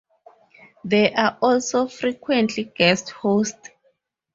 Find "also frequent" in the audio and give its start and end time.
1.43-2.53